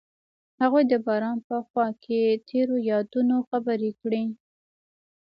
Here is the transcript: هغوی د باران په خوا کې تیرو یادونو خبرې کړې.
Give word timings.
هغوی 0.61 0.83
د 0.91 0.93
باران 1.05 1.37
په 1.47 1.55
خوا 1.67 1.87
کې 2.03 2.21
تیرو 2.47 2.75
یادونو 2.91 3.35
خبرې 3.49 3.91
کړې. 4.01 4.23